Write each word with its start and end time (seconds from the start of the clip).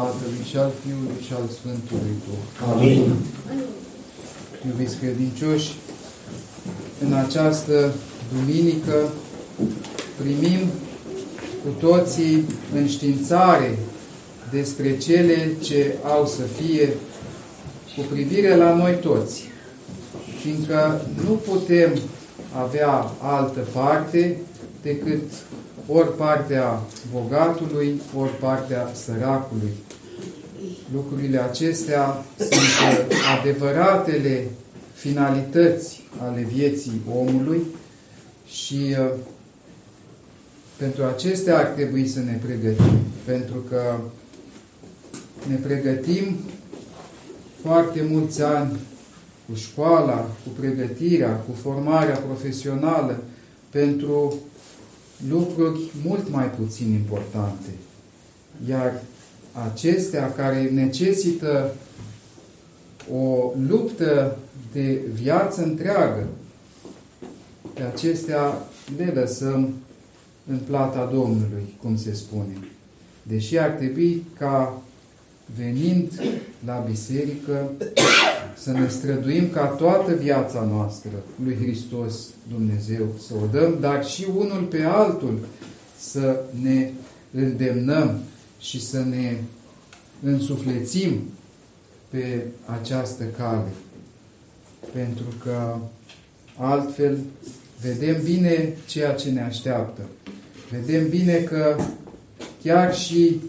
Tatălui 0.00 0.44
și 0.50 0.56
al 0.56 0.72
Fiului 0.82 1.22
și 1.26 1.32
al 1.32 1.46
Sfântului 1.58 2.14
Duh. 2.24 2.72
Amin. 2.72 3.12
Iubiți 4.66 4.96
credincioși, 4.96 5.72
în 7.04 7.12
această 7.12 7.92
duminică 8.32 9.08
primim 10.20 10.60
cu 11.62 11.86
toții 11.86 12.44
înștiințare 12.74 13.78
despre 14.50 14.98
cele 14.98 15.52
ce 15.62 15.94
au 16.04 16.26
să 16.26 16.42
fie 16.42 16.88
cu 17.96 18.04
privire 18.10 18.56
la 18.56 18.74
noi 18.74 18.94
toți, 18.94 19.48
fiindcă 20.40 21.00
nu 21.24 21.32
putem 21.32 21.98
avea 22.64 23.10
altă 23.20 23.60
parte 23.72 24.36
decât 24.82 25.22
ori 25.92 26.16
partea 26.16 26.80
bogatului, 27.12 28.00
ori 28.16 28.36
partea 28.38 28.90
săracului. 28.94 29.72
Lucrurile 30.94 31.42
acestea 31.42 32.24
sunt 32.38 33.12
adevăratele 33.38 34.48
finalități 34.94 36.02
ale 36.18 36.46
vieții 36.52 37.00
omului 37.16 37.66
și 38.46 38.96
uh, 38.98 39.10
pentru 40.76 41.04
acestea 41.04 41.58
ar 41.58 41.64
trebui 41.64 42.06
să 42.06 42.20
ne 42.20 42.38
pregătim, 42.44 42.98
pentru 43.24 43.64
că 43.68 44.00
ne 45.48 45.54
pregătim 45.54 46.36
foarte 47.62 48.06
mulți 48.10 48.42
ani 48.42 48.78
cu 49.48 49.54
școala, 49.54 50.14
cu 50.14 50.48
pregătirea, 50.60 51.30
cu 51.30 51.52
formarea 51.62 52.16
profesională 52.16 53.22
pentru 53.70 54.34
lucruri 55.28 55.80
mult 56.04 56.30
mai 56.30 56.50
puțin 56.50 56.92
importante. 56.92 57.70
Iar 58.68 59.02
acestea 59.72 60.32
care 60.32 60.70
necesită 60.70 61.74
o 63.12 63.52
luptă 63.68 64.36
de 64.72 65.00
viață 65.12 65.62
întreagă, 65.62 66.26
pe 67.74 67.82
acestea 67.82 68.68
le 68.96 69.12
lăsăm 69.14 69.74
în 70.46 70.58
plata 70.58 71.10
Domnului, 71.12 71.76
cum 71.82 71.96
se 71.96 72.14
spune. 72.14 72.56
Deși 73.22 73.58
ar 73.58 73.70
trebui 73.70 74.26
ca 74.38 74.82
venind 75.56 76.22
la 76.66 76.84
biserică 76.88 77.70
să 78.56 78.70
ne 78.70 78.88
străduim 78.88 79.50
ca 79.50 79.66
toată 79.66 80.14
viața 80.14 80.68
noastră 80.72 81.10
lui 81.44 81.56
Hristos 81.62 82.14
Dumnezeu 82.48 83.06
să 83.26 83.34
o 83.42 83.46
dăm, 83.46 83.76
dar 83.80 84.06
și 84.06 84.26
unul 84.36 84.62
pe 84.62 84.82
altul 84.82 85.38
să 85.98 86.40
ne 86.62 86.90
îndemnăm 87.32 88.20
și 88.60 88.84
să 88.84 89.04
ne 89.04 89.36
însuflețim 90.22 91.20
pe 92.08 92.46
această 92.80 93.24
cale. 93.24 93.68
Pentru 94.92 95.24
că 95.44 95.76
altfel 96.56 97.18
vedem 97.82 98.22
bine 98.22 98.76
ceea 98.86 99.12
ce 99.12 99.30
ne 99.30 99.42
așteaptă. 99.42 100.02
Vedem 100.70 101.08
bine 101.08 101.34
că 101.34 101.76
chiar 102.62 102.94
și 102.94 103.40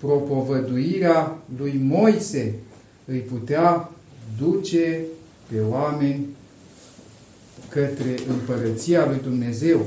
propovăduirea 0.00 1.38
lui 1.56 1.80
Moise 1.82 2.54
îi 3.04 3.18
putea 3.18 3.90
duce 4.38 5.00
pe 5.52 5.60
oameni 5.70 6.26
către 7.68 8.14
împărăția 8.28 9.06
lui 9.06 9.20
Dumnezeu 9.22 9.86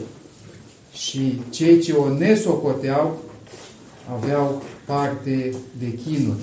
și 0.93 1.41
cei 1.49 1.79
ce 1.79 1.93
o 1.93 2.17
nesocoteau 2.17 3.21
aveau 4.13 4.61
parte 4.85 5.53
de 5.79 5.93
chinuri. 5.93 6.41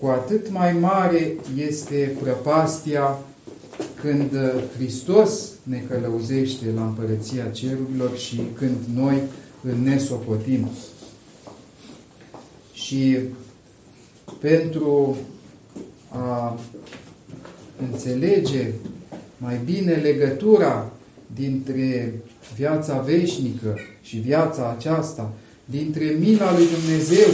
Cu 0.00 0.06
atât 0.06 0.50
mai 0.50 0.72
mare 0.72 1.36
este 1.56 2.16
prăpastia 2.22 3.18
când 4.00 4.30
Hristos 4.76 5.50
ne 5.62 5.82
călăuzește 5.88 6.64
la 6.74 6.82
împărăția 6.84 7.44
cerurilor 7.44 8.16
și 8.16 8.40
când 8.54 8.76
noi 8.94 9.22
îl 9.62 9.74
nesocotim. 9.82 10.68
Și 12.88 13.18
pentru 14.40 15.16
a 16.08 16.58
înțelege 17.90 18.70
mai 19.36 19.60
bine 19.64 19.92
legătura 19.92 20.90
dintre 21.34 22.14
viața 22.56 23.00
veșnică 23.00 23.78
și 24.02 24.16
viața 24.16 24.74
aceasta, 24.78 25.32
dintre 25.64 26.16
mila 26.18 26.56
lui 26.56 26.66
Dumnezeu 26.80 27.32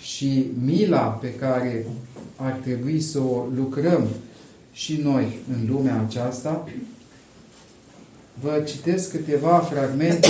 și 0.00 0.46
mila 0.64 1.00
pe 1.00 1.34
care 1.34 1.86
ar 2.36 2.52
trebui 2.52 3.00
să 3.00 3.18
o 3.18 3.46
lucrăm 3.56 4.06
și 4.72 5.00
noi 5.02 5.38
în 5.52 5.68
lumea 5.70 6.04
aceasta, 6.08 6.68
vă 8.40 8.62
citesc 8.66 9.10
câteva 9.10 9.58
fragmente 9.58 10.28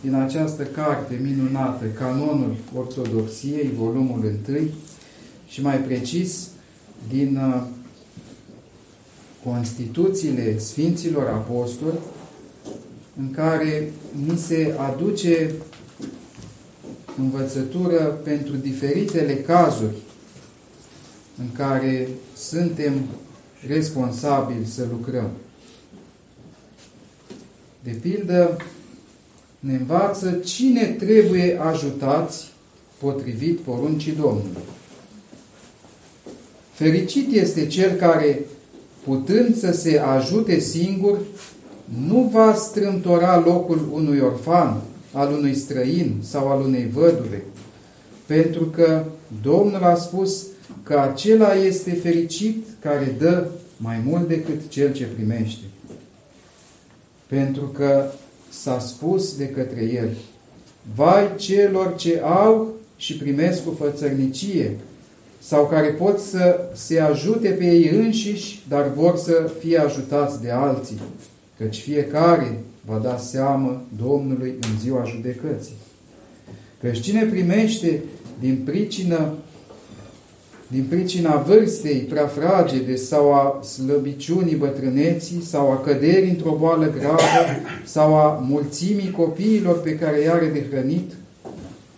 din 0.00 0.14
această 0.14 0.62
carte 0.62 1.20
minunată, 1.22 1.84
Canonul 1.86 2.56
Ortodoxiei, 2.76 3.72
volumul 3.76 4.34
1, 4.48 4.58
și 5.48 5.62
mai 5.62 5.78
precis 5.78 6.48
din 7.08 7.36
uh, 7.36 7.62
Constituțiile 9.44 10.58
Sfinților 10.58 11.26
Apostoli, 11.26 11.98
în 13.18 13.30
care 13.30 13.92
ni 14.26 14.38
se 14.38 14.74
aduce 14.78 15.52
învățătură 17.18 18.20
pentru 18.24 18.56
diferitele 18.56 19.34
cazuri 19.34 19.96
în 21.38 21.52
care 21.52 22.08
suntem 22.36 22.92
responsabili 23.66 24.66
să 24.66 24.86
lucrăm. 24.90 25.30
De 27.82 27.90
pildă, 27.90 28.56
ne 29.60 29.74
învață 29.74 30.30
cine 30.44 30.84
trebuie 30.84 31.58
ajutați 31.60 32.52
potrivit 32.98 33.58
poruncii 33.58 34.12
Domnului. 34.12 34.62
Fericit 36.72 37.32
este 37.32 37.66
cel 37.66 37.92
care, 37.92 38.40
putând 39.04 39.56
să 39.56 39.72
se 39.72 39.98
ajute 39.98 40.58
singur, 40.58 41.18
nu 42.06 42.30
va 42.32 42.54
strâmtora 42.54 43.38
locul 43.38 43.88
unui 43.92 44.18
orfan, 44.20 44.80
al 45.12 45.32
unui 45.32 45.54
străin 45.54 46.14
sau 46.22 46.48
al 46.48 46.60
unei 46.60 46.88
văduve, 46.92 47.42
pentru 48.26 48.64
că 48.64 49.04
Domnul 49.42 49.82
a 49.82 49.94
spus 49.94 50.46
că 50.82 50.98
acela 50.98 51.54
este 51.54 51.90
fericit 51.90 52.66
care 52.80 53.14
dă 53.18 53.46
mai 53.76 54.02
mult 54.04 54.28
decât 54.28 54.68
cel 54.68 54.92
ce 54.92 55.04
primește. 55.04 55.64
Pentru 57.26 57.62
că 57.62 58.10
s-a 58.50 58.78
spus 58.78 59.36
de 59.36 59.48
către 59.48 59.82
el, 59.82 60.08
vai 60.94 61.30
celor 61.36 61.94
ce 61.96 62.20
au 62.24 62.74
și 62.96 63.16
primesc 63.16 63.64
cu 63.64 63.76
fățărnicie, 63.78 64.76
sau 65.42 65.66
care 65.66 65.88
pot 65.88 66.18
să 66.18 66.60
se 66.74 67.00
ajute 67.00 67.48
pe 67.48 67.64
ei 67.64 67.88
înșiși, 67.88 68.62
dar 68.68 68.92
vor 68.96 69.16
să 69.16 69.50
fie 69.58 69.78
ajutați 69.78 70.42
de 70.42 70.50
alții, 70.50 71.00
căci 71.58 71.80
fiecare 71.80 72.58
va 72.86 72.98
da 72.98 73.16
seamă 73.16 73.82
Domnului 74.02 74.54
în 74.60 74.78
ziua 74.80 75.04
judecății. 75.04 75.74
Căci 76.80 77.00
cine 77.00 77.24
primește 77.24 78.02
din 78.40 78.62
pricină 78.64 79.34
din 80.70 80.84
pricina 80.88 81.36
vârstei 81.36 81.98
prea 81.98 82.26
fragede 82.26 82.96
sau 82.96 83.32
a 83.32 83.62
slăbiciunii 83.62 84.54
bătrâneții 84.54 85.42
sau 85.42 85.70
a 85.70 85.80
căderii 85.80 86.30
într-o 86.30 86.56
boală 86.58 86.92
gravă 86.98 87.20
sau 87.84 88.14
a 88.14 88.44
mulțimii 88.48 89.10
copiilor 89.10 89.80
pe 89.80 89.98
care 89.98 90.20
i-are 90.20 90.46
de 90.46 90.66
hrănit, 90.70 91.12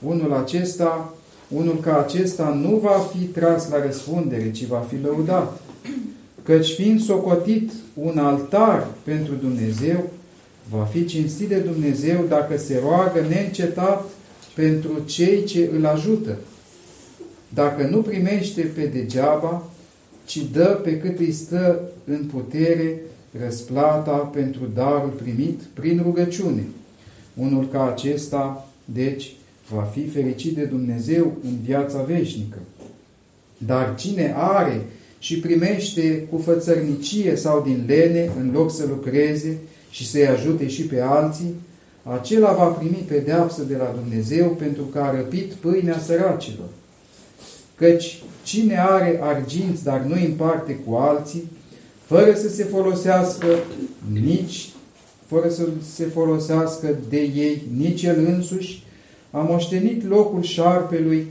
unul 0.06 0.32
acesta, 0.32 1.14
unul 1.48 1.80
ca 1.80 1.98
acesta 1.98 2.60
nu 2.62 2.76
va 2.76 3.08
fi 3.14 3.24
tras 3.24 3.68
la 3.70 3.84
răspundere, 3.84 4.50
ci 4.50 4.66
va 4.66 4.86
fi 4.88 4.96
lăudat. 5.02 5.60
Căci 6.42 6.72
fiind 6.72 7.00
socotit 7.00 7.70
un 7.94 8.18
altar 8.18 8.86
pentru 9.04 9.34
Dumnezeu, 9.34 10.10
va 10.70 10.84
fi 10.84 11.04
cinstit 11.04 11.48
de 11.48 11.58
Dumnezeu 11.58 12.24
dacă 12.28 12.58
se 12.58 12.80
roagă 12.84 13.26
neîncetat 13.28 14.04
pentru 14.54 14.90
cei 15.04 15.44
ce 15.44 15.70
îl 15.76 15.86
ajută 15.86 16.36
dacă 17.54 17.86
nu 17.90 18.02
primește 18.02 18.60
pe 18.60 18.84
degeaba, 18.84 19.70
ci 20.24 20.38
dă 20.52 20.80
pe 20.82 20.98
cât 20.98 21.18
îi 21.18 21.32
stă 21.32 21.80
în 22.04 22.24
putere 22.24 23.00
răsplata 23.44 24.16
pentru 24.16 24.60
darul 24.74 25.12
primit 25.22 25.60
prin 25.74 26.00
rugăciune. 26.02 26.62
Unul 27.34 27.68
ca 27.68 27.90
acesta, 27.90 28.68
deci, 28.84 29.34
va 29.74 29.82
fi 29.82 30.06
fericit 30.06 30.54
de 30.54 30.64
Dumnezeu 30.64 31.32
în 31.44 31.56
viața 31.64 32.02
veșnică. 32.02 32.58
Dar 33.58 33.94
cine 33.94 34.34
are 34.36 34.80
și 35.18 35.38
primește 35.38 36.26
cu 36.30 36.38
fățărnicie 36.38 37.36
sau 37.36 37.62
din 37.62 37.84
lene, 37.86 38.30
în 38.38 38.50
loc 38.52 38.72
să 38.72 38.86
lucreze 38.88 39.58
și 39.90 40.08
să-i 40.08 40.26
ajute 40.26 40.68
și 40.68 40.82
pe 40.82 41.00
alții, 41.00 41.54
acela 42.02 42.52
va 42.52 42.64
primi 42.64 43.04
pedeapsă 43.08 43.62
de 43.62 43.76
la 43.76 43.94
Dumnezeu 44.00 44.48
pentru 44.48 44.82
că 44.82 44.98
a 44.98 45.16
răpit 45.16 45.52
pâinea 45.52 45.98
săracilor. 45.98 46.68
Căci 47.82 48.22
cine 48.42 48.80
are 48.80 49.18
arginți, 49.22 49.84
dar 49.84 50.00
nu 50.00 50.14
împarte 50.26 50.74
cu 50.74 50.94
alții, 50.94 51.42
fără 52.04 52.34
să 52.34 52.48
se 52.48 52.64
folosească 52.64 53.46
nici 54.12 54.68
fără 55.26 55.48
să 55.48 55.68
se 55.94 56.04
folosească 56.04 56.96
de 57.08 57.20
ei 57.20 57.62
nici 57.76 58.02
el 58.02 58.26
însuși, 58.26 58.82
a 59.30 59.38
moștenit 59.38 60.08
locul 60.08 60.42
șarpelui 60.42 61.26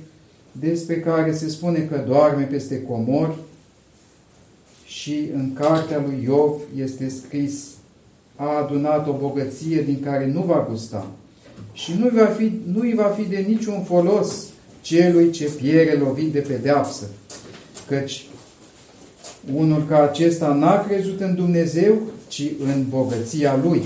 despre 0.51 0.99
care 0.99 1.33
se 1.33 1.49
spune 1.49 1.79
că 1.79 2.03
doarme 2.07 2.43
peste 2.43 2.81
comori 2.81 3.35
și 4.85 5.29
în 5.33 5.53
cartea 5.53 6.03
lui 6.05 6.23
Iov 6.23 6.55
este 6.75 7.09
scris 7.09 7.67
a 8.35 8.57
adunat 8.63 9.07
o 9.07 9.13
bogăție 9.13 9.81
din 9.81 9.99
care 10.03 10.31
nu 10.33 10.41
va 10.41 10.67
gusta. 10.69 11.07
Și 11.73 11.93
nu 11.99 12.09
va 12.13 12.25
fi, 12.25 12.51
nu 12.73 12.81
va 12.95 13.07
fi 13.07 13.23
de 13.23 13.45
niciun 13.47 13.83
folos 13.83 14.50
celui 14.81 15.29
ce 15.29 15.43
piere 15.45 15.97
lovit 15.97 16.31
de 16.31 16.39
pedeapsă, 16.39 17.05
căci 17.87 18.25
unul 19.55 19.85
ca 19.89 20.01
acesta 20.01 20.53
n-a 20.53 20.85
crezut 20.85 21.19
în 21.19 21.35
Dumnezeu, 21.35 22.01
ci 22.27 22.43
în 22.63 22.85
bogăția 22.89 23.59
lui, 23.63 23.83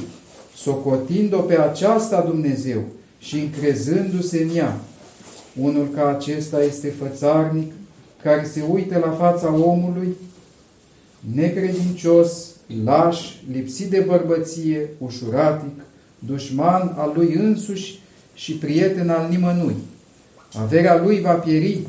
socotind-o 0.56 1.40
pe 1.40 1.60
aceasta 1.60 2.22
Dumnezeu 2.22 2.84
și 3.20 3.40
încrezându-se 3.40 4.44
în 4.44 4.56
ea. 4.56 4.80
Unul 5.62 5.88
ca 5.96 6.08
acesta 6.08 6.64
este 6.64 6.94
fățarnic, 7.00 7.72
care 8.24 8.48
se 8.52 8.64
uită 8.72 8.98
la 8.98 9.12
fața 9.12 9.54
omului, 9.54 10.16
necredincios, 11.34 12.56
laș, 12.84 13.34
lipsit 13.52 13.90
de 13.90 14.00
bărbăție, 14.00 14.90
ușuratic, 14.98 15.80
dușman 16.20 16.94
al 16.98 17.12
lui 17.16 17.34
însuși 17.34 18.00
și 18.34 18.54
prieten 18.54 19.10
al 19.10 19.28
nimănui. 19.30 19.76
Averea 20.54 21.02
lui 21.02 21.22
va 21.22 21.34
pieri 21.34 21.80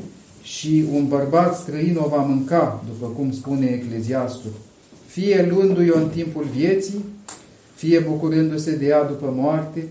și 0.41 0.85
un 0.93 1.07
bărbat 1.07 1.57
străin 1.57 1.97
o 2.03 2.07
va 2.07 2.21
mânca, 2.21 2.83
după 2.87 3.11
cum 3.15 3.31
spune 3.31 3.65
Ecleziastul, 3.65 4.51
fie 5.05 5.47
luându-i-o 5.49 5.97
în 5.97 6.09
timpul 6.09 6.47
vieții, 6.55 7.05
fie 7.75 7.99
bucurându-se 7.99 8.75
de 8.75 8.85
ea 8.85 9.03
după 9.03 9.33
moarte, 9.35 9.87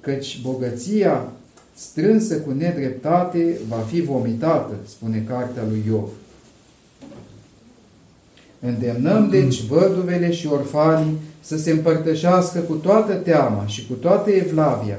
căci 0.00 0.40
bogăția 0.42 1.32
strânsă 1.74 2.34
cu 2.36 2.50
nedreptate 2.50 3.58
va 3.68 3.76
fi 3.76 4.00
vomitată, 4.00 4.74
spune 4.86 5.24
cartea 5.28 5.62
lui 5.68 5.82
Iov. 5.86 6.08
Îndemnăm 8.60 9.28
deci 9.28 9.62
văduvele 9.62 10.32
și 10.32 10.46
orfanii 10.46 11.18
să 11.40 11.58
se 11.58 11.70
împărtășească 11.70 12.58
cu 12.58 12.74
toată 12.74 13.14
teama 13.14 13.66
și 13.66 13.86
cu 13.86 13.92
toată 13.92 14.30
evlavia 14.30 14.98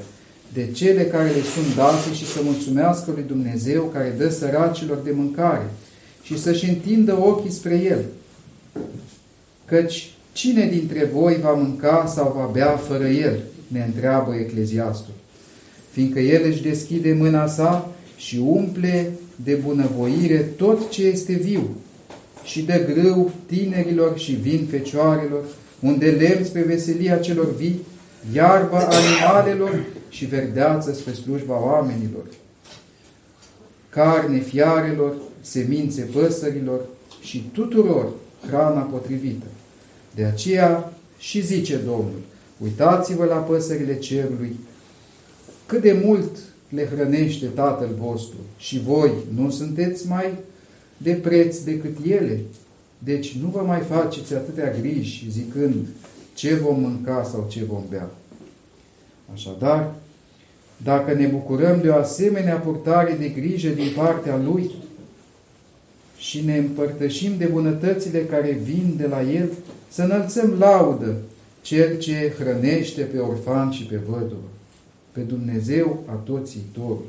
de 0.54 0.72
cele 0.72 1.04
care 1.04 1.30
le 1.30 1.42
sunt 1.56 1.76
date 1.76 2.14
și 2.14 2.26
să 2.26 2.40
mulțumească 2.44 3.12
lui 3.12 3.24
Dumnezeu 3.28 3.84
care 3.84 4.16
dă 4.18 4.30
săracilor 4.30 4.98
de 5.04 5.12
mâncare 5.16 5.70
și 6.24 6.40
să-și 6.40 6.70
întindă 6.70 7.18
ochii 7.22 7.52
spre 7.52 7.76
El. 7.76 8.06
Căci 9.66 10.14
cine 10.32 10.66
dintre 10.66 11.10
voi 11.14 11.38
va 11.42 11.52
mânca 11.52 12.06
sau 12.16 12.34
va 12.38 12.50
bea 12.54 12.78
fără 12.78 13.08
El? 13.08 13.40
ne 13.68 13.84
întreabă 13.86 14.34
Ecleziastul. 14.34 15.14
Fiindcă 15.92 16.20
El 16.20 16.42
își 16.46 16.62
deschide 16.62 17.14
mâna 17.14 17.48
sa 17.48 17.92
și 18.18 18.42
umple 18.46 19.12
de 19.36 19.54
bunăvoire 19.54 20.38
tot 20.38 20.90
ce 20.90 21.04
este 21.04 21.34
viu 21.34 21.70
și 22.44 22.62
de 22.62 22.94
grâu 22.94 23.32
tinerilor 23.46 24.18
și 24.18 24.32
vin 24.32 24.68
fecioarelor, 24.70 25.44
unde 25.80 26.06
lemn 26.06 26.46
spre 26.46 26.62
veselia 26.62 27.18
celor 27.18 27.56
vii, 27.56 27.80
iarba 28.34 28.78
animalelor 28.78 29.84
și 30.12 30.26
verdeață 30.26 30.94
spre 30.94 31.14
slujba 31.14 31.64
oamenilor, 31.64 32.24
carne 33.90 34.40
fiarelor, 34.40 35.16
semințe 35.42 36.02
păsărilor 36.02 36.82
și 37.22 37.50
tuturor 37.54 38.12
hrana 38.48 38.82
potrivită. 38.82 39.46
De 40.16 40.24
aceea 40.24 40.94
și 41.18 41.46
zice 41.46 41.78
Domnul, 41.78 42.22
uitați-vă 42.58 43.26
la 43.26 43.36
păsările 43.36 43.98
cerului, 43.98 44.60
cât 45.66 45.82
de 45.82 46.02
mult 46.04 46.38
le 46.70 46.86
hrănește 46.86 47.46
Tatăl 47.46 47.90
vostru 48.00 48.38
și 48.58 48.80
voi 48.80 49.12
nu 49.36 49.50
sunteți 49.50 50.08
mai 50.08 50.34
de 50.98 51.14
preț 51.14 51.58
decât 51.58 51.98
ele. 52.06 52.40
Deci 53.00 53.38
nu 53.38 53.48
vă 53.48 53.62
mai 53.62 53.80
faceți 53.80 54.34
atâtea 54.34 54.76
griji 54.80 55.28
zicând 55.30 55.88
ce 56.34 56.56
vom 56.56 56.80
mânca 56.80 57.24
sau 57.32 57.48
ce 57.50 57.64
vom 57.64 57.84
bea. 57.90 58.10
Așadar, 59.34 59.94
dacă 60.84 61.14
ne 61.14 61.26
bucurăm 61.26 61.80
de 61.82 61.90
o 61.90 61.96
asemenea 61.96 62.56
purtare 62.56 63.16
de 63.20 63.28
grijă 63.28 63.70
din 63.70 63.88
partea 63.96 64.38
Lui 64.38 64.72
și 66.18 66.46
ne 66.46 66.58
împărtășim 66.58 67.32
de 67.38 67.46
bunătățile 67.46 68.20
care 68.20 68.60
vin 68.64 68.94
de 68.98 69.08
la 69.08 69.22
El, 69.22 69.50
să 69.90 70.02
înălțăm 70.02 70.56
laudă 70.60 71.16
Cel 71.62 71.98
ce 71.98 72.34
hrănește 72.40 73.02
pe 73.02 73.18
orfan 73.18 73.72
și 73.72 73.84
pe 73.84 74.00
văduvă, 74.08 74.50
pe 75.12 75.20
Dumnezeu 75.20 76.04
a 76.06 76.14
toții 76.14 76.62
torul. 76.72 77.06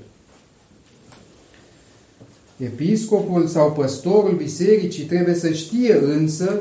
Episcopul 2.56 3.46
sau 3.46 3.72
păstorul 3.72 4.34
bisericii 4.36 5.04
trebuie 5.04 5.34
să 5.34 5.52
știe 5.52 5.98
însă 6.02 6.60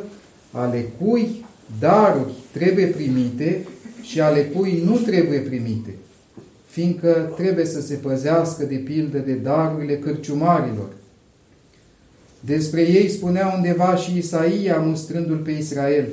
ale 0.51 0.85
cui 0.99 1.45
daruri 1.79 2.33
trebuie 2.51 2.85
primite 2.85 3.67
și 4.01 4.21
ale 4.21 4.43
cui 4.43 4.81
nu 4.85 4.97
trebuie 4.97 5.39
primite, 5.39 5.95
fiindcă 6.71 7.31
trebuie 7.35 7.65
să 7.65 7.81
se 7.81 7.94
păzească 7.94 8.63
de 8.63 8.75
pildă 8.75 9.18
de 9.18 9.33
darurile 9.33 9.97
cârciumarilor. 9.97 10.88
Despre 12.39 12.81
ei 12.81 13.09
spunea 13.09 13.53
undeva 13.56 13.95
și 13.95 14.18
Isaia, 14.18 14.77
mustrându-l 14.77 15.38
pe 15.38 15.51
Israel, 15.51 16.07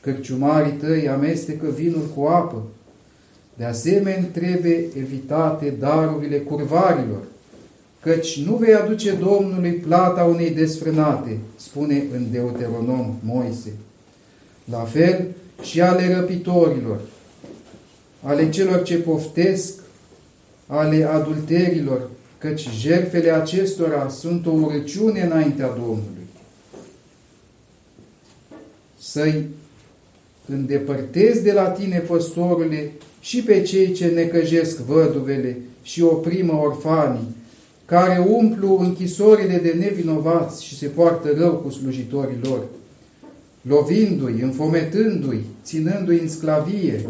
cârciumarii 0.00 0.72
tăi 0.72 1.08
amestecă 1.08 1.66
vinul 1.74 2.06
cu 2.14 2.24
apă. 2.24 2.62
De 3.56 3.64
asemenea, 3.64 4.28
trebuie 4.32 4.84
evitate 4.96 5.74
darurile 5.78 6.38
curvarilor, 6.38 7.22
căci 8.00 8.44
nu 8.44 8.56
vei 8.56 8.74
aduce 8.74 9.12
Domnului 9.12 9.72
plata 9.72 10.24
unei 10.24 10.50
desfrânate, 10.50 11.38
spune 11.56 12.04
în 12.14 12.26
Deuteronom 12.30 13.14
Moise. 13.22 13.72
La 14.70 14.80
fel 14.80 15.26
și 15.62 15.80
ale 15.80 16.14
răpitorilor, 16.14 17.00
ale 18.22 18.50
celor 18.50 18.82
ce 18.82 18.96
poftesc, 18.96 19.84
ale 20.66 21.04
adulterilor, 21.04 22.10
căci 22.38 22.68
jertfele 22.78 23.30
acestora 23.30 24.08
sunt 24.08 24.46
o 24.46 24.50
urăciune 24.50 25.20
înaintea 25.20 25.68
Domnului. 25.68 26.26
Să-i 28.98 29.44
îndepărtezi 30.48 31.42
de 31.42 31.52
la 31.52 31.68
tine, 31.68 31.98
păstorule, 31.98 32.92
și 33.20 33.42
pe 33.42 33.62
cei 33.62 33.92
ce 33.92 34.06
necăjesc 34.06 34.78
văduvele 34.78 35.58
și 35.82 36.02
oprimă 36.02 36.52
orfanii, 36.52 37.34
care 37.84 38.24
umplu 38.28 38.78
închisorile 38.78 39.58
de 39.58 39.74
nevinovați 39.78 40.64
și 40.64 40.78
se 40.78 40.86
poartă 40.86 41.28
rău 41.36 41.52
cu 41.52 41.70
slujitorii 41.70 42.38
lor, 42.42 42.64
lovindu-i, 43.62 44.40
înfometându-i, 44.40 45.44
ținându-i 45.64 46.18
în 46.18 46.28
sclavie, 46.28 47.06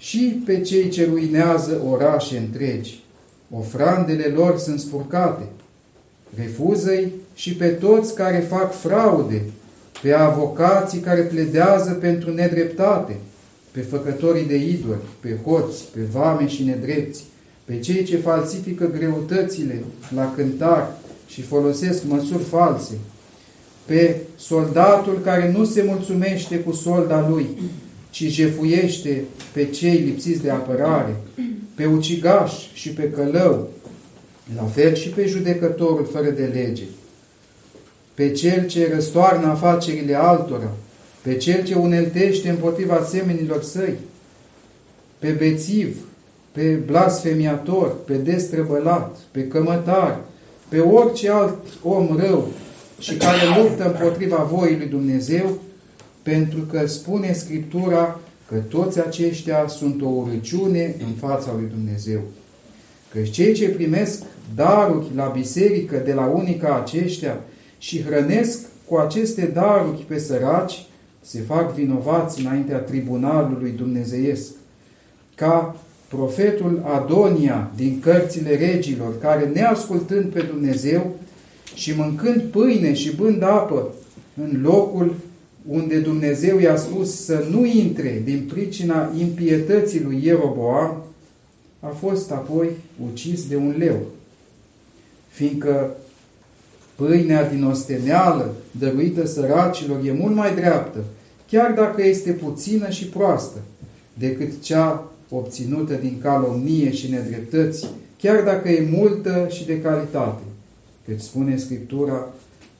și 0.00 0.42
pe 0.44 0.60
cei 0.60 0.88
ce 0.88 1.04
ruinează 1.04 1.82
orașe 1.90 2.38
întregi. 2.38 3.02
Ofrandele 3.50 4.24
lor 4.24 4.58
sunt 4.58 4.80
spurcate. 4.80 5.42
Refuză-i 6.36 7.12
și 7.34 7.54
pe 7.54 7.66
toți 7.66 8.14
care 8.14 8.46
fac 8.48 8.72
fraude, 8.72 9.42
pe 10.02 10.12
avocații 10.12 10.98
care 10.98 11.20
pledează 11.20 11.90
pentru 11.90 12.32
nedreptate, 12.32 13.16
pe 13.70 13.80
făcătorii 13.80 14.46
de 14.46 14.56
idoli, 14.56 15.00
pe 15.20 15.36
hoți, 15.44 15.84
pe 15.92 16.00
vame 16.12 16.48
și 16.48 16.62
nedrepți, 16.62 17.24
pe 17.64 17.78
cei 17.78 18.04
ce 18.04 18.16
falsifică 18.16 18.90
greutățile 18.98 19.82
la 20.14 20.34
cântar 20.36 20.96
și 21.26 21.42
folosesc 21.42 22.04
măsuri 22.04 22.42
false, 22.42 22.94
pe 23.84 24.16
soldatul 24.36 25.20
care 25.24 25.52
nu 25.56 25.64
se 25.64 25.84
mulțumește 25.86 26.58
cu 26.58 26.72
solda 26.72 27.28
lui, 27.28 27.46
ci 28.10 28.22
jefuiește 28.22 29.24
pe 29.52 29.64
cei 29.64 29.96
lipsiți 29.96 30.42
de 30.42 30.50
apărare, 30.50 31.16
pe 31.74 31.86
ucigaș 31.86 32.52
și 32.72 32.90
pe 32.90 33.10
călău, 33.10 33.68
la 34.56 34.64
fel 34.64 34.94
și 34.94 35.08
pe 35.08 35.26
judecătorul 35.26 36.08
fără 36.12 36.30
de 36.30 36.50
lege, 36.52 36.84
pe 38.14 38.30
cel 38.30 38.66
ce 38.66 38.90
răstoarnă 38.94 39.46
afacerile 39.46 40.14
altora, 40.14 40.70
pe 41.22 41.36
cel 41.36 41.64
ce 41.64 41.74
uneltește 41.74 42.48
împotriva 42.48 43.06
semenilor 43.08 43.62
săi, 43.62 43.94
pe 45.18 45.30
bețiv, 45.30 45.96
pe 46.52 46.62
blasfemiator, 46.62 47.96
pe 48.04 48.14
destrăbălat, 48.14 49.16
pe 49.30 49.46
cămătar, 49.46 50.20
pe 50.68 50.78
orice 50.78 51.30
alt 51.30 51.56
om 51.82 52.16
rău 52.16 52.48
și 52.98 53.16
care 53.16 53.62
luptă 53.62 53.84
împotriva 53.84 54.36
voii 54.36 54.76
lui 54.76 54.86
Dumnezeu, 54.86 55.58
pentru 56.22 56.60
că 56.60 56.86
spune 56.86 57.32
Scriptura 57.32 58.20
că 58.48 58.56
toți 58.56 59.00
aceștia 59.00 59.68
sunt 59.68 60.02
o 60.02 60.08
urăciune 60.08 60.94
în 60.98 61.12
fața 61.28 61.52
lui 61.58 61.68
Dumnezeu. 61.70 62.20
că 63.12 63.20
cei 63.20 63.52
ce 63.52 63.68
primesc 63.68 64.22
daruri 64.54 65.06
la 65.14 65.26
biserică 65.26 66.02
de 66.04 66.12
la 66.12 66.24
unica 66.26 66.80
aceștia 66.84 67.40
și 67.78 68.02
hrănesc 68.02 68.60
cu 68.86 68.96
aceste 68.96 69.44
daruri 69.44 70.04
pe 70.08 70.18
săraci, 70.18 70.86
se 71.20 71.40
fac 71.40 71.74
vinovați 71.74 72.40
înaintea 72.40 72.78
tribunalului 72.78 73.70
dumnezeiesc. 73.70 74.50
Ca 75.34 75.76
profetul 76.08 76.82
Adonia 76.84 77.70
din 77.76 78.00
cărțile 78.00 78.56
regilor, 78.56 79.18
care 79.18 79.50
neascultând 79.54 80.32
pe 80.32 80.40
Dumnezeu 80.40 81.14
și 81.74 81.94
mâncând 81.96 82.42
pâine 82.42 82.94
și 82.94 83.16
bând 83.16 83.42
apă 83.42 83.94
în 84.42 84.60
locul 84.62 85.14
unde 85.68 85.98
Dumnezeu 85.98 86.58
i-a 86.58 86.76
spus 86.76 87.24
să 87.24 87.44
nu 87.50 87.64
intre 87.64 88.22
din 88.24 88.48
pricina 88.52 89.12
impietății 89.18 90.02
lui 90.02 90.20
Ieroboam, 90.24 91.04
a 91.80 91.88
fost 91.88 92.30
apoi 92.30 92.68
ucis 93.10 93.48
de 93.48 93.56
un 93.56 93.74
leu. 93.78 93.98
Fiindcă 95.28 95.96
pâinea 96.94 97.50
din 97.50 97.64
osteneală 97.64 98.54
dăruită 98.70 99.26
săracilor 99.26 100.04
e 100.04 100.12
mult 100.12 100.34
mai 100.34 100.54
dreaptă, 100.54 101.04
chiar 101.50 101.72
dacă 101.72 102.04
este 102.04 102.30
puțină 102.30 102.90
și 102.90 103.06
proastă, 103.06 103.58
decât 104.14 104.62
cea 104.62 105.10
obținută 105.28 105.94
din 105.94 106.18
calomnie 106.22 106.92
și 106.92 107.10
nedreptăți, 107.10 107.86
chiar 108.18 108.42
dacă 108.42 108.68
e 108.68 108.88
multă 108.90 109.48
și 109.50 109.66
de 109.66 109.80
calitate. 109.80 110.42
Cât 111.06 111.20
spune 111.20 111.56
Scriptura, 111.56 112.28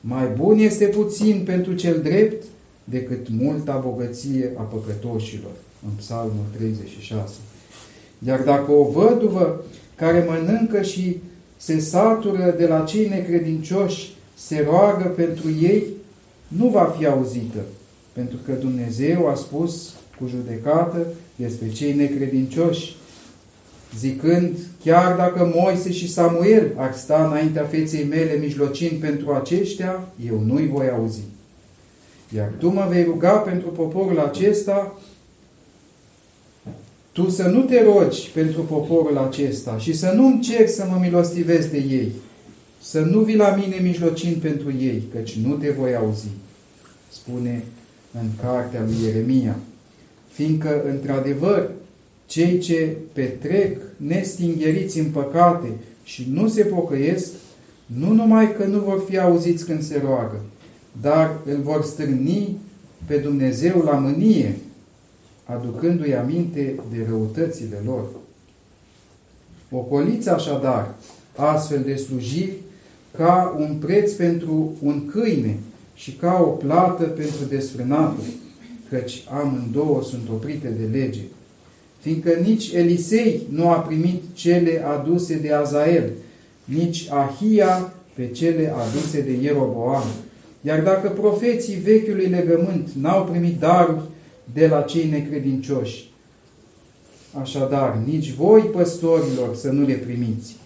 mai 0.00 0.28
bun 0.36 0.58
este 0.58 0.84
puțin 0.84 1.42
pentru 1.44 1.74
cel 1.74 2.00
drept 2.02 2.44
decât 2.90 3.28
multa 3.28 3.82
bogăție 3.84 4.52
a 4.56 4.62
păcătoșilor. 4.62 5.52
În 5.84 5.92
Psalmul 5.96 6.44
36. 6.56 7.32
Iar 8.26 8.40
dacă 8.40 8.72
o 8.72 8.90
văduvă 8.90 9.64
care 9.94 10.26
mănâncă 10.28 10.82
și 10.82 11.16
se 11.56 11.78
satură 11.78 12.54
de 12.58 12.66
la 12.66 12.80
cei 12.80 13.08
necredincioși, 13.08 14.12
se 14.34 14.66
roagă 14.68 15.08
pentru 15.08 15.50
ei, 15.60 15.84
nu 16.48 16.68
va 16.68 16.94
fi 16.98 17.06
auzită, 17.06 17.58
pentru 18.12 18.38
că 18.44 18.52
Dumnezeu 18.52 19.28
a 19.28 19.34
spus 19.34 19.94
cu 20.18 20.26
judecată 20.26 21.06
despre 21.36 21.68
cei 21.68 21.94
necredincioși, 21.94 22.96
zicând, 23.98 24.56
chiar 24.84 25.16
dacă 25.16 25.52
Moise 25.54 25.92
și 25.92 26.12
Samuel 26.12 26.72
ar 26.76 26.94
sta 26.94 27.26
înaintea 27.26 27.64
feței 27.64 28.04
mele 28.04 28.36
mijlocind 28.40 29.00
pentru 29.00 29.32
aceștia, 29.32 30.08
eu 30.28 30.42
nu-i 30.46 30.68
voi 30.68 30.90
auzi. 30.90 31.20
Iar 32.36 32.52
tu 32.58 32.68
mă 32.68 32.86
vei 32.88 33.04
ruga 33.04 33.30
pentru 33.30 33.68
poporul 33.68 34.18
acesta, 34.18 34.98
tu 37.12 37.28
să 37.28 37.48
nu 37.48 37.62
te 37.62 37.84
rogi 37.84 38.30
pentru 38.34 38.62
poporul 38.62 39.18
acesta 39.18 39.78
și 39.78 39.92
să 39.92 40.12
nu-mi 40.14 40.40
cer 40.40 40.68
să 40.68 40.86
mă 40.90 40.98
milostivezi 41.00 41.70
de 41.70 41.78
ei, 41.78 42.12
să 42.82 43.00
nu 43.00 43.20
vii 43.20 43.36
la 43.36 43.54
mine 43.54 43.76
mijlocind 43.82 44.36
pentru 44.36 44.72
ei, 44.80 45.02
căci 45.14 45.36
nu 45.36 45.54
te 45.54 45.70
voi 45.70 45.96
auzi, 45.96 46.28
spune 47.08 47.64
în 48.12 48.26
cartea 48.42 48.82
lui 48.84 48.94
Ieremia. 49.04 49.56
Fiindcă, 50.32 50.84
într-adevăr, 50.88 51.70
cei 52.26 52.58
ce 52.58 52.96
petrec 53.12 53.78
nestingheriți 53.96 54.98
în 54.98 55.10
păcate 55.10 55.68
și 56.02 56.26
nu 56.32 56.48
se 56.48 56.62
pocăiesc, 56.62 57.32
nu 57.86 58.12
numai 58.12 58.56
că 58.56 58.64
nu 58.64 58.78
vor 58.78 59.04
fi 59.08 59.18
auziți 59.18 59.64
când 59.64 59.82
se 59.82 60.02
roagă, 60.04 60.40
dar 61.00 61.36
îl 61.44 61.60
vor 61.62 61.84
stârni 61.84 62.58
pe 63.06 63.16
Dumnezeu 63.16 63.82
la 63.84 63.92
mânie, 63.92 64.56
aducându-i 65.44 66.14
aminte 66.14 66.80
de 66.90 67.06
răutățile 67.08 67.82
lor. 67.84 68.04
Ocoliți 69.70 70.28
așadar 70.28 70.94
astfel 71.36 71.82
de 71.82 71.96
slujiri 71.96 72.52
ca 73.16 73.56
un 73.58 73.76
preț 73.80 74.12
pentru 74.12 74.72
un 74.82 75.06
câine 75.06 75.58
și 75.94 76.12
ca 76.12 76.40
o 76.40 76.50
plată 76.50 77.04
pentru 77.04 77.44
desfrânatul, 77.48 78.24
căci 78.88 79.24
amândouă 79.42 80.02
sunt 80.02 80.28
oprite 80.28 80.68
de 80.68 80.98
lege. 80.98 81.20
Fiindcă 82.00 82.30
nici 82.30 82.72
Elisei 82.72 83.42
nu 83.50 83.68
a 83.68 83.76
primit 83.76 84.22
cele 84.32 84.84
aduse 84.84 85.36
de 85.36 85.52
Azael, 85.52 86.10
nici 86.64 87.08
Ahia 87.10 87.92
pe 88.14 88.28
cele 88.28 88.74
aduse 88.76 89.20
de 89.20 89.32
Ieroboam, 89.42 90.04
iar 90.60 90.82
dacă 90.82 91.08
profeții 91.08 91.74
vechiului 91.74 92.26
legământ 92.26 92.88
n-au 93.00 93.24
primit 93.24 93.58
daruri 93.58 94.02
de 94.52 94.66
la 94.66 94.80
cei 94.80 95.08
necredincioși, 95.08 96.10
așadar, 97.40 98.02
nici 98.06 98.32
voi, 98.32 98.60
păstorilor, 98.60 99.54
să 99.54 99.70
nu 99.70 99.86
le 99.86 99.94
primiți. 99.94 100.56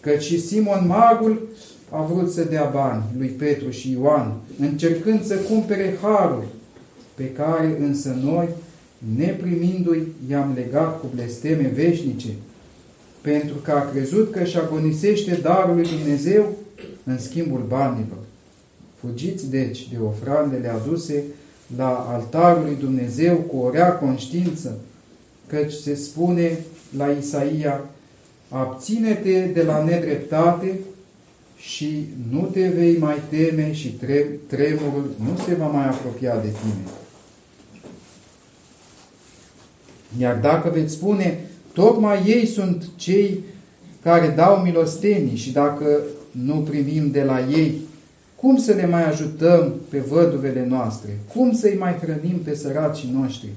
Căci 0.00 0.22
și 0.22 0.40
Simon 0.40 0.86
Magul 0.86 1.48
a 1.90 2.02
vrut 2.02 2.30
să 2.30 2.44
dea 2.44 2.70
bani 2.74 3.02
lui 3.18 3.28
Petru 3.28 3.70
și 3.70 3.90
Ioan, 3.90 4.34
încercând 4.60 5.24
să 5.24 5.36
cumpere 5.36 5.98
harul, 6.02 6.44
pe 7.14 7.30
care 7.30 7.76
însă 7.80 8.16
noi, 8.22 8.48
neprimindu-i, 9.16 10.06
i-am 10.30 10.52
legat 10.54 11.00
cu 11.00 11.06
blesteme 11.14 11.72
veșnice, 11.74 12.28
pentru 13.20 13.54
că 13.54 13.70
a 13.70 13.90
crezut 13.90 14.30
că 14.30 14.38
își 14.38 14.58
agonisește 14.58 15.38
darul 15.42 15.74
lui 15.74 15.88
Dumnezeu 15.88 16.56
în 17.04 17.18
schimbul 17.18 17.64
banilor. 17.68 18.21
Fugiți 19.06 19.50
deci 19.50 19.88
de 19.88 19.98
ofrandele 20.04 20.68
aduse 20.68 21.24
la 21.76 22.06
altarul 22.10 22.64
lui 22.64 22.76
Dumnezeu 22.80 23.36
cu 23.36 23.56
o 23.56 23.70
rea 23.70 23.92
conștiință, 23.92 24.78
căci 25.46 25.72
se 25.72 25.94
spune 25.94 26.58
la 26.96 27.10
Isaia, 27.10 27.84
abține-te 28.48 29.46
de 29.46 29.62
la 29.62 29.84
nedreptate 29.84 30.78
și 31.56 32.06
nu 32.30 32.48
te 32.52 32.68
vei 32.68 32.96
mai 32.98 33.16
teme 33.28 33.72
și 33.72 33.98
tremurul 34.46 35.10
nu 35.18 35.42
se 35.46 35.54
va 35.54 35.66
mai 35.66 35.86
apropia 35.86 36.36
de 36.36 36.48
tine. 36.48 36.84
Iar 40.18 40.36
dacă 40.36 40.70
veți 40.74 40.92
spune, 40.92 41.40
tocmai 41.72 42.22
ei 42.26 42.46
sunt 42.46 42.84
cei 42.96 43.40
care 44.02 44.28
dau 44.28 44.56
milostenii 44.56 45.36
și 45.36 45.52
dacă 45.52 46.00
nu 46.30 46.54
primim 46.54 47.10
de 47.10 47.22
la 47.22 47.40
ei 47.50 47.80
cum 48.42 48.56
să 48.56 48.72
le 48.72 48.86
mai 48.86 49.08
ajutăm 49.08 49.74
pe 49.88 49.98
văduvele 49.98 50.66
noastre? 50.68 51.18
Cum 51.34 51.52
să-i 51.54 51.76
mai 51.78 51.94
hrănim 51.94 52.38
pe 52.44 52.54
săracii 52.54 53.14
noștri? 53.20 53.48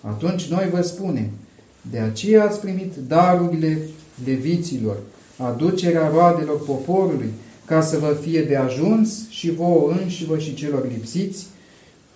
Atunci 0.00 0.46
noi 0.46 0.68
vă 0.72 0.82
spunem, 0.82 1.28
de 1.90 1.98
aceea 1.98 2.44
ați 2.44 2.60
primit 2.60 2.92
darurile 3.08 3.78
leviților, 4.24 4.96
aducerea 5.36 6.08
roadelor 6.08 6.64
poporului, 6.64 7.32
ca 7.64 7.80
să 7.80 7.98
vă 7.98 8.16
fie 8.20 8.42
de 8.42 8.56
ajuns 8.56 9.28
și 9.28 9.50
vouă 9.50 9.94
înși 10.02 10.26
și 10.38 10.54
celor 10.54 10.88
lipsiți, 10.88 11.46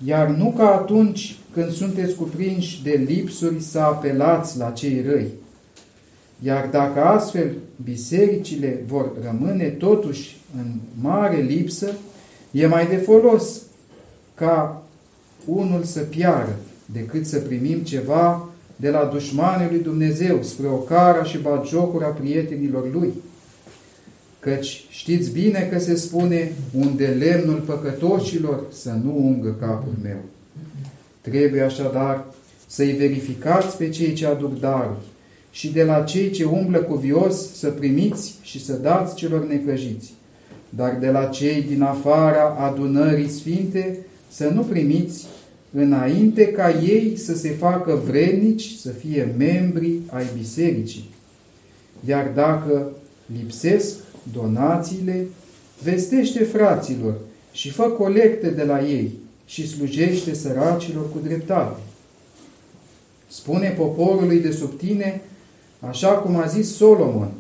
iar 0.04 0.28
nu 0.28 0.54
ca 0.56 0.66
atunci 0.66 1.38
când 1.52 1.72
sunteți 1.72 2.14
cuprinși 2.14 2.82
de 2.82 3.04
lipsuri 3.06 3.62
să 3.62 3.78
apelați 3.78 4.58
la 4.58 4.70
cei 4.70 5.04
răi. 5.08 5.28
Iar 6.42 6.68
dacă 6.70 7.00
astfel 7.00 7.54
bisericile 7.84 8.84
vor 8.86 9.12
rămâne 9.22 9.64
totuși 9.64 10.40
în 10.56 10.74
mare 11.00 11.40
lipsă, 11.40 11.90
e 12.50 12.66
mai 12.66 12.86
de 12.86 12.96
folos 12.96 13.62
ca 14.34 14.82
unul 15.44 15.82
să 15.82 16.00
piară 16.00 16.56
decât 16.92 17.26
să 17.26 17.38
primim 17.38 17.78
ceva 17.78 18.48
de 18.76 18.90
la 18.90 19.04
dușmanul 19.04 19.68
lui 19.70 19.80
Dumnezeu 19.80 20.42
spre 20.42 20.66
ocara 20.66 21.24
și 21.24 21.38
batjocura 21.38 22.06
prietenilor 22.06 22.92
lui. 22.92 23.12
Căci 24.40 24.84
știți 24.90 25.30
bine 25.30 25.68
că 25.72 25.78
se 25.78 25.96
spune 25.96 26.52
unde 26.72 27.06
lemnul 27.06 27.60
păcătoșilor 27.66 28.62
să 28.72 28.90
nu 29.04 29.16
ungă 29.16 29.56
capul 29.60 29.94
meu. 30.02 30.18
Trebuie 31.20 31.62
așadar 31.62 32.24
să-i 32.66 32.92
verificați 32.92 33.76
pe 33.76 33.88
cei 33.88 34.12
ce 34.12 34.26
aduc 34.26 34.60
daruri 34.60 34.98
și 35.56 35.72
de 35.72 35.82
la 35.82 36.02
cei 36.02 36.30
ce 36.30 36.44
umblă 36.44 36.78
cuvios 36.78 37.52
să 37.52 37.68
primiți 37.68 38.34
și 38.42 38.64
să 38.64 38.72
dați 38.72 39.14
celor 39.14 39.46
necăjiți 39.46 40.14
dar 40.68 40.96
de 41.00 41.10
la 41.10 41.24
cei 41.24 41.62
din 41.62 41.82
afara 41.82 42.56
adunării 42.58 43.28
sfinte 43.28 43.98
să 44.28 44.48
nu 44.48 44.62
primiți, 44.62 45.26
înainte 45.72 46.46
ca 46.46 46.70
ei 46.70 47.16
să 47.16 47.34
se 47.34 47.50
facă 47.50 48.00
vrednici, 48.06 48.74
să 48.80 48.88
fie 48.90 49.34
membri 49.38 49.98
ai 50.06 50.26
bisericii. 50.38 51.10
Iar 52.06 52.30
dacă 52.34 52.92
lipsesc 53.38 53.94
donațiile, 54.32 55.26
vestește 55.82 56.44
fraților 56.44 57.14
și 57.52 57.70
fă 57.70 57.82
colecte 57.82 58.50
de 58.50 58.62
la 58.62 58.86
ei 58.86 59.12
și 59.46 59.68
slujește 59.68 60.34
săracilor 60.34 61.12
cu 61.12 61.18
dreptate. 61.24 61.80
Spune 63.28 63.68
poporului 63.68 64.40
de 64.40 64.50
sub 64.50 64.78
tine, 64.78 65.22
așa 65.80 66.08
cum 66.08 66.36
a 66.36 66.46
zis 66.46 66.76
Solomon, 66.76 67.30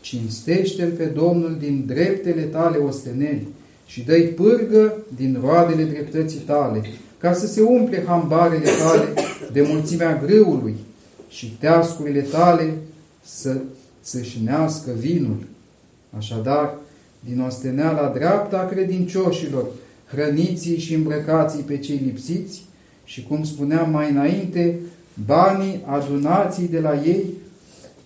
cinstește-L 0.00 0.90
pe 0.90 1.04
Domnul 1.04 1.56
din 1.58 1.84
dreptele 1.86 2.42
tale 2.42 2.76
osteneli 2.76 3.48
și 3.86 4.04
dă-i 4.04 4.22
pârgă 4.22 4.96
din 5.16 5.38
roadele 5.44 5.84
dreptății 5.84 6.38
tale, 6.38 6.82
ca 7.18 7.32
să 7.32 7.46
se 7.46 7.60
umple 7.60 8.04
hambarele 8.06 8.68
tale 8.78 9.12
de 9.52 9.62
mulțimea 9.62 10.22
grâului 10.24 10.74
și 11.28 11.56
teascurile 11.60 12.20
tale 12.20 12.74
să 13.24 13.56
să-și 14.00 14.42
nească 14.44 14.90
vinul. 14.98 15.36
Așadar, 16.16 16.74
din 17.20 17.40
osteneala 17.40 18.08
dreaptă 18.08 18.58
a 18.58 18.66
credincioșilor, 18.66 19.66
hrăniții 20.10 20.78
și 20.78 20.94
îmbrăcații 20.94 21.62
pe 21.62 21.78
cei 21.78 22.00
lipsiți 22.04 22.62
și, 23.04 23.22
cum 23.22 23.44
spuneam 23.44 23.90
mai 23.90 24.10
înainte, 24.10 24.78
banii 25.26 25.80
adunații 25.84 26.68
de 26.68 26.80
la 26.80 27.02
ei, 27.04 27.24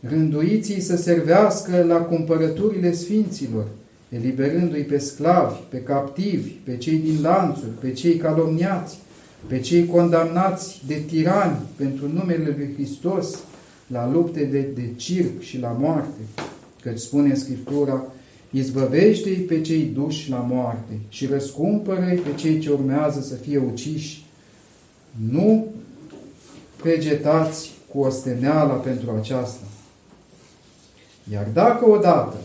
rânduiții 0.09 0.81
să 0.81 0.97
servească 0.97 1.85
la 1.89 1.97
cumpărăturile 1.97 2.93
sfinților, 2.93 3.67
eliberându-i 4.09 4.83
pe 4.83 4.99
sclavi, 4.99 5.55
pe 5.69 5.83
captivi, 5.83 6.51
pe 6.51 6.77
cei 6.77 6.99
din 6.99 7.19
lanțuri, 7.23 7.71
pe 7.81 7.93
cei 7.93 8.17
calomniați, 8.17 8.99
pe 9.47 9.61
cei 9.61 9.87
condamnați 9.87 10.83
de 10.87 10.95
tirani 10.95 11.57
pentru 11.77 12.09
numele 12.13 12.55
Lui 12.57 12.71
Hristos, 12.75 13.39
la 13.87 14.11
lupte 14.11 14.45
de, 14.45 14.67
de 14.75 14.89
circ 14.97 15.41
și 15.41 15.59
la 15.59 15.77
moarte, 15.81 16.21
căci 16.83 16.99
spune 16.99 17.35
Scriptura, 17.35 18.05
izbăvește-i 18.51 19.35
pe 19.35 19.61
cei 19.61 19.91
duși 19.95 20.31
la 20.31 20.37
moarte 20.37 20.99
și 21.09 21.27
răscumpără 21.27 22.01
pe 22.25 22.35
cei 22.37 22.59
ce 22.59 22.71
urmează 22.71 23.21
să 23.21 23.35
fie 23.35 23.63
uciși. 23.73 24.25
Nu 25.31 25.67
pregetați 26.83 27.73
cu 27.93 27.99
osteneala 27.99 28.73
pentru 28.73 29.11
aceasta. 29.21 29.65
Iar 31.33 31.47
dacă 31.53 31.89
odată 31.89 32.37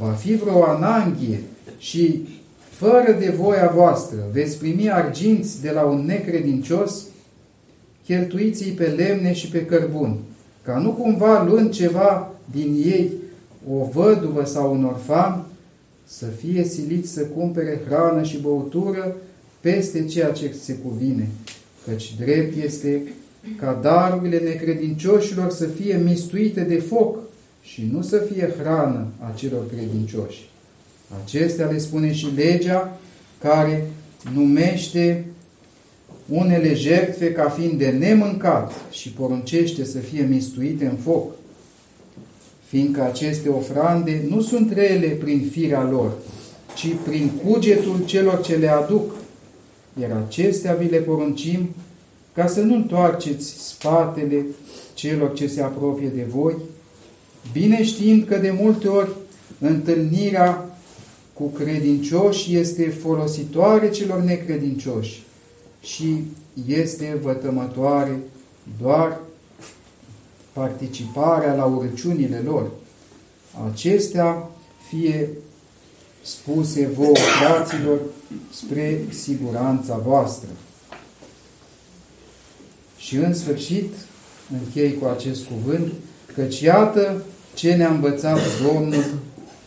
va 0.00 0.10
fi 0.10 0.34
vreo 0.34 0.64
ananghie 0.64 1.40
și 1.78 2.28
fără 2.70 3.16
de 3.18 3.34
voia 3.36 3.72
voastră 3.74 4.18
veți 4.32 4.58
primi 4.58 4.90
arginți 4.90 5.62
de 5.62 5.70
la 5.70 5.82
un 5.82 6.04
necredincios, 6.04 7.04
cheltuiți-i 8.04 8.70
pe 8.70 8.86
lemne 8.86 9.32
și 9.32 9.48
pe 9.48 9.64
cărbuni, 9.64 10.18
ca 10.62 10.78
nu 10.78 10.92
cumva 10.92 11.44
luând 11.44 11.70
ceva 11.70 12.34
din 12.50 12.74
ei 12.84 13.12
o 13.70 13.84
văduvă 13.92 14.44
sau 14.44 14.74
un 14.74 14.84
orfan, 14.84 15.44
să 16.06 16.26
fie 16.26 16.64
silit 16.64 17.08
să 17.08 17.20
cumpere 17.20 17.80
hrană 17.86 18.22
și 18.22 18.40
băutură 18.40 19.16
peste 19.60 20.04
ceea 20.04 20.30
ce 20.30 20.54
se 20.62 20.74
cuvine, 20.74 21.28
căci 21.86 22.14
drept 22.18 22.62
este 22.62 23.02
ca 23.56 23.78
darurile 23.82 24.38
necredincioșilor 24.38 25.50
să 25.50 25.66
fie 25.66 26.00
mistuite 26.04 26.60
de 26.60 26.78
foc 26.78 27.18
și 27.72 27.88
nu 27.92 28.02
să 28.02 28.18
fie 28.32 28.54
hrană 28.58 29.06
a 29.18 29.32
celor 29.36 29.68
credincioși. 29.68 30.48
Acestea 31.24 31.66
le 31.66 31.78
spune 31.78 32.12
și 32.12 32.26
legea 32.36 32.98
care 33.40 33.90
numește 34.34 35.24
unele 36.28 36.74
jertfe 36.74 37.32
ca 37.32 37.48
fiind 37.48 37.78
de 37.78 37.90
nemâncat 37.90 38.72
și 38.90 39.10
poruncește 39.10 39.84
să 39.84 39.98
fie 39.98 40.22
mistuite 40.22 40.86
în 40.86 40.96
foc, 40.96 41.32
fiindcă 42.66 43.02
aceste 43.02 43.48
ofrande 43.48 44.24
nu 44.28 44.40
sunt 44.40 44.72
rele 44.72 45.06
prin 45.06 45.48
firea 45.50 45.88
lor, 45.90 46.12
ci 46.74 46.94
prin 47.04 47.30
cugetul 47.44 48.04
celor 48.04 48.40
ce 48.40 48.56
le 48.56 48.68
aduc, 48.68 49.14
iar 50.00 50.10
acestea 50.26 50.74
vi 50.74 50.90
le 50.90 50.98
poruncim 50.98 51.68
ca 52.34 52.46
să 52.46 52.60
nu 52.60 52.74
întoarceți 52.74 53.68
spatele 53.68 54.46
celor 54.94 55.34
ce 55.34 55.46
se 55.46 55.62
apropie 55.62 56.08
de 56.14 56.26
voi, 56.28 56.54
bine 57.52 57.84
știind 57.84 58.26
că 58.26 58.36
de 58.36 58.50
multe 58.50 58.88
ori 58.88 59.10
întâlnirea 59.58 60.78
cu 61.32 61.48
credincioși 61.48 62.56
este 62.56 62.88
folositoare 62.88 63.90
celor 63.90 64.22
necredincioși 64.22 65.22
și 65.80 66.24
este 66.66 67.18
vătămătoare 67.22 68.18
doar 68.80 69.20
participarea 70.52 71.54
la 71.54 71.64
urăciunile 71.64 72.38
lor. 72.38 72.70
Acestea 73.72 74.50
fie 74.88 75.28
spuse 76.22 76.86
vouă, 76.86 77.16
fraților, 77.16 78.00
spre 78.52 79.04
siguranța 79.10 79.96
voastră. 79.96 80.48
Și 82.96 83.16
în 83.16 83.34
sfârșit, 83.34 83.94
închei 84.52 84.94
cu 84.94 85.06
acest 85.06 85.44
cuvânt, 85.44 85.92
căci 86.38 86.60
iată 86.60 87.22
ce 87.54 87.74
ne-a 87.74 87.90
învățat 87.90 88.38
Domnul 88.62 89.04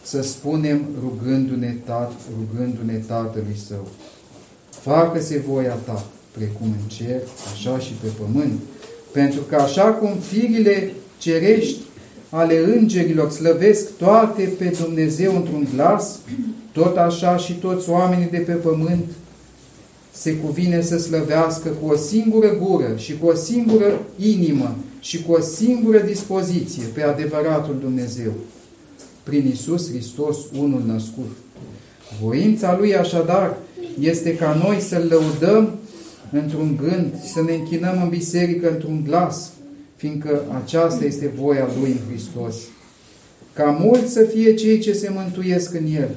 să 0.01 0.21
spunem 0.21 0.81
rugându-ne, 1.01 1.75
tat, 1.85 2.11
rugându-ne 2.37 2.93
Tatălui 3.07 3.57
Său. 3.67 3.87
Facă-se 4.69 5.43
voia 5.47 5.77
ta, 5.85 6.05
precum 6.31 6.67
în 6.67 6.87
cer, 6.87 7.21
așa 7.53 7.79
și 7.79 7.93
pe 8.01 8.07
pământ, 8.19 8.59
pentru 9.11 9.41
că 9.41 9.55
așa 9.55 9.83
cum 9.83 10.09
firile 10.29 10.91
cerești 11.17 11.77
ale 12.29 12.77
îngerilor 12.77 13.31
slăvesc 13.31 13.97
toate 13.97 14.43
pe 14.57 14.77
Dumnezeu 14.81 15.35
într-un 15.35 15.67
glas, 15.73 16.19
tot 16.71 16.97
așa 16.97 17.37
și 17.37 17.53
toți 17.53 17.89
oamenii 17.89 18.29
de 18.31 18.37
pe 18.37 18.51
pământ 18.51 19.05
se 20.11 20.35
cuvine 20.35 20.81
să 20.81 20.97
slăvească 20.97 21.69
cu 21.69 21.91
o 21.91 21.95
singură 21.95 22.57
gură 22.57 22.95
și 22.97 23.17
cu 23.17 23.25
o 23.25 23.33
singură 23.33 24.01
inimă 24.17 24.75
și 25.01 25.23
cu 25.23 25.31
o 25.31 25.41
singură 25.41 25.99
dispoziție 25.99 26.83
pe 26.93 27.01
adevăratul 27.01 27.77
Dumnezeu, 27.81 28.31
prin 29.23 29.47
Isus 29.47 29.89
Hristos, 29.89 30.37
unul 30.59 30.83
născut. 30.85 31.31
Voința 32.21 32.77
Lui 32.77 32.95
așadar 32.95 33.57
este 33.99 34.35
ca 34.35 34.61
noi 34.63 34.79
să-L 34.79 35.07
lăudăm 35.09 35.75
într-un 36.31 36.79
gând, 36.81 37.13
să 37.33 37.41
ne 37.41 37.53
închinăm 37.53 38.01
în 38.01 38.09
biserică 38.09 38.71
într-un 38.71 39.03
glas, 39.05 39.51
fiindcă 39.95 40.41
aceasta 40.63 41.05
este 41.05 41.31
voia 41.39 41.67
Lui 41.79 41.89
în 41.89 42.09
Hristos. 42.09 42.55
Ca 43.53 43.65
mulți 43.65 44.11
să 44.11 44.23
fie 44.23 44.53
cei 44.53 44.79
ce 44.79 44.93
se 44.93 45.11
mântuiesc 45.13 45.73
în 45.73 45.85
El, 45.95 46.09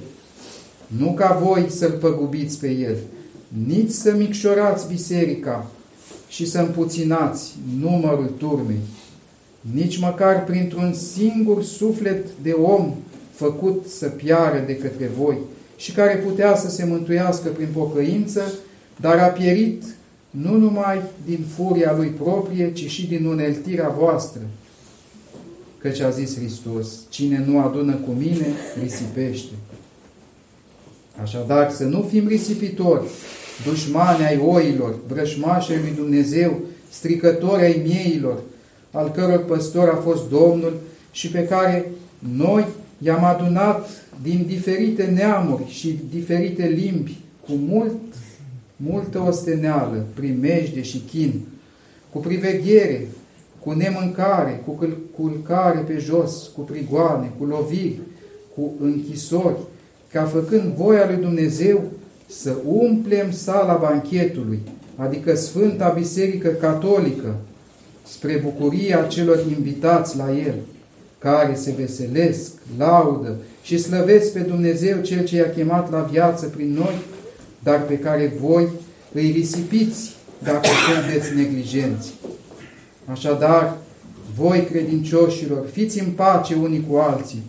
nu 0.86 1.12
ca 1.12 1.40
voi 1.42 1.66
să-L 1.68 1.90
păgubiți 1.90 2.58
pe 2.58 2.70
El, 2.70 2.96
nici 3.66 3.90
să 3.90 4.14
micșorați 4.16 4.88
biserica 4.88 5.70
și 6.28 6.46
să 6.50 6.58
împuținați 6.58 7.52
numărul 7.80 8.32
turmei, 8.38 8.80
nici 9.72 9.98
măcar 9.98 10.44
printr-un 10.44 10.92
singur 10.92 11.62
suflet 11.62 12.26
de 12.42 12.50
om 12.50 12.94
făcut 13.34 13.86
să 13.88 14.08
piară 14.08 14.62
de 14.66 14.76
către 14.76 15.10
voi 15.18 15.38
și 15.76 15.92
care 15.92 16.16
putea 16.16 16.56
să 16.56 16.70
se 16.70 16.84
mântuiască 16.84 17.48
prin 17.48 17.68
pocăință, 17.72 18.52
dar 19.00 19.18
a 19.18 19.26
pierit 19.26 19.82
nu 20.30 20.56
numai 20.56 21.02
din 21.24 21.44
furia 21.56 21.94
lui 21.96 22.08
proprie, 22.08 22.72
ci 22.72 22.90
și 22.90 23.06
din 23.06 23.24
uneltirea 23.24 23.88
voastră. 23.88 24.40
Căci 25.78 26.00
a 26.00 26.10
zis 26.10 26.36
Hristos, 26.36 26.88
cine 27.08 27.44
nu 27.46 27.60
adună 27.60 27.94
cu 27.94 28.10
mine, 28.10 28.46
risipește. 28.82 29.52
Așadar, 31.22 31.70
să 31.70 31.84
nu 31.84 32.02
fim 32.10 32.26
risipitori, 32.26 33.04
dușmani 33.64 34.24
ai 34.24 34.38
oilor, 34.38 34.94
vrășmași 35.08 35.72
ai 35.72 35.78
lui 35.78 35.92
Dumnezeu, 35.96 36.60
stricători 36.90 37.62
ai 37.62 37.82
mieilor, 37.84 38.38
al 38.90 39.10
căror 39.10 39.44
păstor 39.44 39.88
a 39.88 39.96
fost 39.96 40.28
Domnul 40.28 40.80
și 41.12 41.28
pe 41.28 41.44
care 41.44 41.90
noi 42.36 42.64
i-am 42.98 43.24
adunat 43.24 43.88
din 44.22 44.44
diferite 44.46 45.04
neamuri 45.04 45.68
și 45.68 45.98
diferite 46.10 46.66
limbi, 46.66 47.18
cu 47.46 47.52
mult 47.52 47.92
multă 48.76 49.20
osteneală, 49.20 50.06
primejde 50.14 50.82
și 50.82 51.02
chin, 51.10 51.40
cu 52.12 52.18
priveghere, 52.18 53.08
cu 53.60 53.72
nemâncare, 53.72 54.62
cu 54.64 54.88
culcare 55.16 55.78
pe 55.78 55.98
jos, 55.98 56.50
cu 56.54 56.60
prigoane, 56.60 57.32
cu 57.38 57.44
loviri, 57.44 57.98
cu 58.54 58.72
închisori, 58.80 59.56
ca 60.12 60.24
făcând 60.24 60.74
voia 60.74 61.06
lui 61.06 61.22
Dumnezeu 61.22 61.82
să 62.26 62.56
umplem 62.66 63.32
sala 63.32 63.74
banchetului, 63.74 64.58
adică 64.96 65.34
Sfânta 65.34 65.88
Biserică 65.88 66.48
Catolică, 66.48 67.34
spre 68.06 68.40
bucuria 68.42 69.02
celor 69.02 69.44
invitați 69.48 70.16
la 70.16 70.30
el, 70.30 70.54
care 71.18 71.54
se 71.54 71.74
veselesc, 71.78 72.52
laudă 72.78 73.36
și 73.62 73.78
slăvesc 73.78 74.32
pe 74.32 74.40
Dumnezeu 74.40 75.00
Cel 75.00 75.24
ce 75.24 75.36
i-a 75.36 75.50
chemat 75.50 75.90
la 75.90 76.00
viață 76.00 76.46
prin 76.46 76.72
noi, 76.72 76.94
dar 77.62 77.82
pe 77.82 77.98
care 77.98 78.32
voi 78.40 78.68
îi 79.12 79.30
risipiți 79.30 80.16
dacă 80.42 80.68
sunteți 80.92 81.34
neglijenți. 81.34 82.14
Așadar, 83.04 83.76
voi 84.36 84.64
credincioșilor, 84.70 85.66
fiți 85.72 86.00
în 86.00 86.10
pace 86.10 86.54
unii 86.54 86.86
cu 86.90 86.96
alții, 86.96 87.42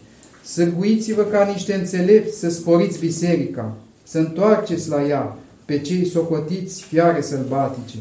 sârguiți-vă 0.44 1.24
ca 1.24 1.46
niște 1.46 1.74
înțelepți 1.74 2.40
să 2.40 2.50
sporiți 2.50 3.00
biserica, 3.00 3.76
să 4.08 4.18
întoarceți 4.18 4.90
la 4.90 5.08
ea 5.08 5.38
pe 5.66 5.80
cei 5.80 6.06
socotiți 6.06 6.84
fiare 6.84 7.22
sălbatice, 7.22 7.98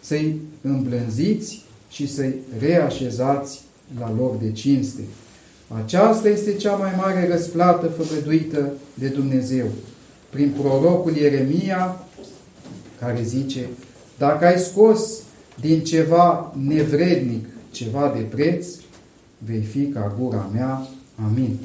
să-i 0.00 0.40
îmblânziți 0.60 1.64
și 1.90 2.12
să-i 2.12 2.34
reașezați 2.58 3.60
la 3.98 4.14
loc 4.18 4.40
de 4.40 4.52
cinste. 4.52 5.00
Aceasta 5.84 6.28
este 6.28 6.54
cea 6.54 6.74
mai 6.74 6.92
mare 6.96 7.28
răsplată 7.30 7.86
făgăduită 7.86 8.72
de 8.94 9.08
Dumnezeu 9.08 9.66
prin 10.30 10.54
prorocul 10.60 11.16
Ieremia, 11.16 12.06
care 12.98 13.22
zice, 13.22 13.68
dacă 14.18 14.44
ai 14.44 14.58
scos 14.58 15.10
din 15.60 15.84
ceva 15.84 16.54
nevrednic 16.66 17.46
ceva 17.70 18.12
de 18.16 18.22
preț, 18.22 18.66
vei 19.38 19.60
fi 19.60 19.86
ca 19.86 20.14
gura 20.18 20.50
mea 20.52 20.88
Amin. 21.24 21.58